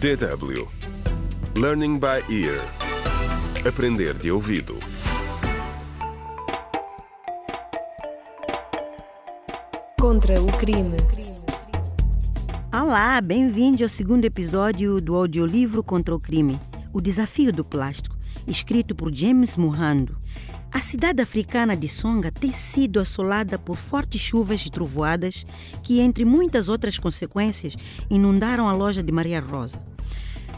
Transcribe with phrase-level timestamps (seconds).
[0.00, 0.68] DW
[1.56, 2.60] Learning by Ear
[3.66, 4.76] Aprender de ouvido
[9.98, 10.96] Contra o crime.
[12.72, 16.60] Olá, bem-vindos ao segundo episódio do audiolivro Contra o Crime,
[16.92, 18.16] O Desafio do Plástico,
[18.46, 20.16] escrito por James Muhando.
[20.74, 25.46] A cidade africana de Songa tem sido assolada por fortes chuvas e trovoadas
[25.84, 27.76] que, entre muitas outras consequências,
[28.10, 29.80] inundaram a loja de Maria Rosa.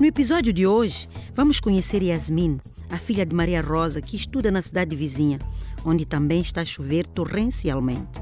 [0.00, 4.62] No episódio de hoje, vamos conhecer Yasmin, a filha de Maria Rosa, que estuda na
[4.62, 5.38] cidade vizinha,
[5.84, 8.18] onde também está a chover torrencialmente.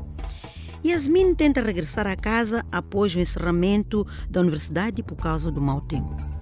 [0.85, 6.34] Yasmin tenta regressar a casa após o encerramento da universidade por causa do mau tempo.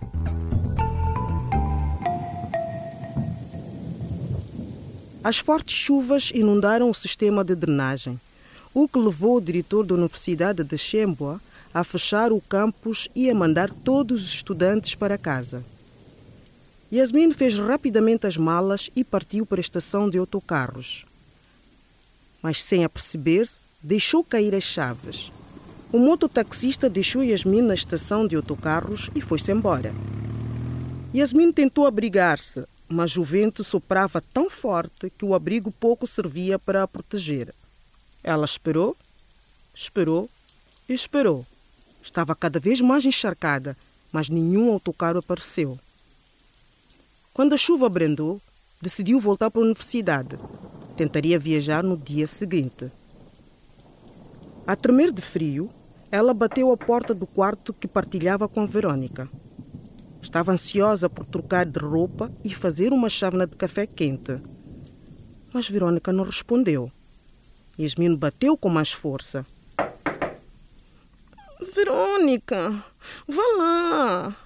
[5.24, 8.20] As fortes chuvas inundaram o sistema de drenagem,
[8.74, 11.40] o que levou o diretor da Universidade de Xemboa
[11.72, 15.64] a fechar o campus e a mandar todos os estudantes para casa.
[16.92, 21.06] Yasmin fez rapidamente as malas e partiu para a estação de autocarros.
[22.42, 25.32] Mas, sem aperceber-se, deixou cair as chaves.
[25.92, 29.94] O mototaxista deixou Yasmin na estação de autocarros e foi-se embora.
[31.14, 36.82] Yasmin tentou abrigar-se, mas o vento soprava tão forte que o abrigo pouco servia para
[36.82, 37.54] a proteger.
[38.22, 38.94] Ela esperou,
[39.74, 40.28] esperou
[40.86, 41.46] e esperou.
[42.02, 43.76] Estava cada vez mais encharcada,
[44.12, 45.78] mas nenhum autocarro apareceu.
[47.32, 48.40] Quando a chuva abrandou,
[48.80, 50.38] decidiu voltar para a universidade.
[50.94, 52.92] Tentaria viajar no dia seguinte.
[54.66, 55.70] A tremer de frio,
[56.10, 59.30] ela bateu à porta do quarto que partilhava com Verônica.
[60.22, 64.40] Estava ansiosa por trocar de roupa e fazer uma chávena de café quente.
[65.52, 66.90] Mas Verônica não respondeu.
[67.78, 69.44] Yasmin bateu com mais força.
[71.74, 72.84] Verônica,
[73.26, 74.36] vá lá.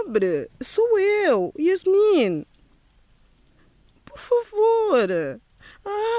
[0.00, 2.46] Abre, sou eu, Yasmin.
[4.04, 5.08] Por favor,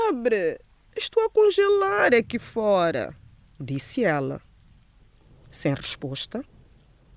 [0.07, 0.59] abre.
[0.95, 3.15] Estou a congelar aqui fora,
[3.59, 4.41] disse ela.
[5.49, 6.43] Sem resposta,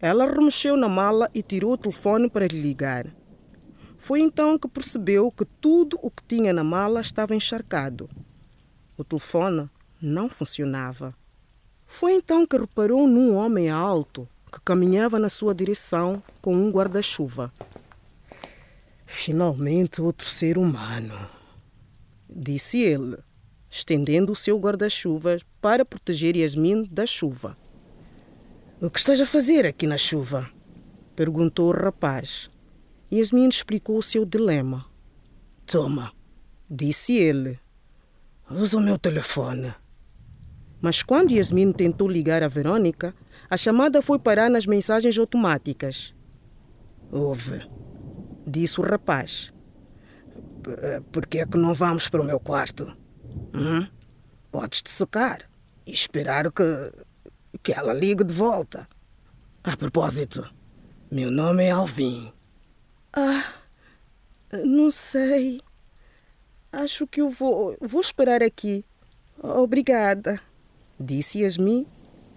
[0.01, 3.07] ela remexeu na mala e tirou o telefone para lhe ligar.
[3.99, 8.09] Foi então que percebeu que tudo o que tinha na mala estava encharcado.
[8.97, 9.69] O telefone
[10.01, 11.15] não funcionava.
[11.87, 17.53] Foi então que reparou num homem alto que caminhava na sua direção com um guarda-chuva.
[19.05, 21.15] Finalmente outro ser humano,
[22.29, 23.19] disse ele,
[23.69, 27.57] estendendo o seu guarda-chuva para proteger Yasmin da chuva.
[28.83, 30.49] O que estás a fazer aqui na chuva?
[31.15, 32.49] perguntou o rapaz.
[33.13, 34.87] Yasmin explicou o seu dilema.
[35.67, 36.13] Toma,
[36.71, 37.61] disse ele.
[38.51, 39.75] Usa o meu telefone.
[40.81, 43.15] Mas quando Yasmin tentou ligar a Verônica,
[43.51, 46.15] a chamada foi parar nas mensagens automáticas.
[47.13, 47.69] Ouve,
[48.47, 49.53] disse o rapaz.
[51.13, 52.97] Por que é que não vamos para o meu quarto?
[53.55, 53.87] Hum?
[54.51, 55.51] Podes te secar
[55.87, 56.63] e esperar que,
[57.63, 58.89] que ela ligue de volta.
[59.63, 60.49] A propósito,
[61.11, 62.33] meu nome é Alvin.
[63.13, 63.45] Ah,
[64.65, 65.61] não sei.
[66.73, 68.85] Acho que eu vou, vou esperar aqui.
[69.43, 70.41] Obrigada,
[70.99, 71.87] disse Yasmin,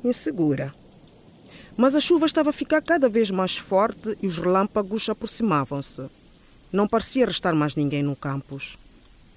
[0.04, 0.74] insegura.
[1.76, 6.04] Mas a chuva estava a ficar cada vez mais forte e os relâmpagos aproximavam-se.
[6.72, 8.78] Não parecia restar mais ninguém no campus.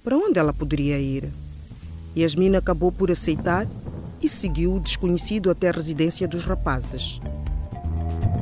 [0.02, 1.30] Para onde ela poderia ir?
[2.16, 3.66] Yasmin acabou por aceitar
[4.22, 7.20] e seguiu o desconhecido até a residência dos rapazes.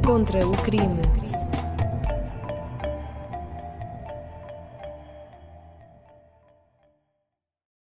[0.04, 1.02] Contra o crime.